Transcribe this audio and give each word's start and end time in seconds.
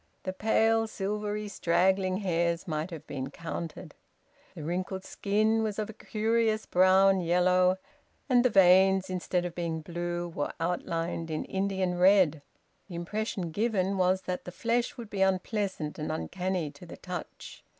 The 0.23 0.33
pale 0.33 0.87
silvery 0.87 1.47
straggling 1.47 2.17
hairs 2.17 2.67
might 2.67 2.89
have 2.89 3.05
been 3.05 3.29
counted. 3.29 3.93
The 4.55 4.63
wrinkled 4.63 5.05
skin 5.05 5.61
was 5.61 5.77
of 5.77 5.91
a 5.91 5.93
curious 5.93 6.65
brown 6.65 7.19
yellow, 7.21 7.77
and 8.27 8.43
the 8.43 8.49
veins, 8.49 9.11
instead 9.11 9.45
of 9.45 9.53
being 9.53 9.81
blue, 9.81 10.27
were 10.27 10.53
outlined 10.59 11.29
in 11.29 11.45
Indian 11.45 11.99
red. 11.99 12.41
The 12.87 12.95
impression 12.95 13.51
given 13.51 13.95
was 13.95 14.23
that 14.23 14.45
the 14.45 14.51
flesh 14.51 14.97
would 14.97 15.11
be 15.11 15.21
unpleasant 15.21 15.99
and 15.99 16.11
uncanny 16.11 16.71
to 16.71 16.85
the 16.87 16.97
touch. 16.97 17.63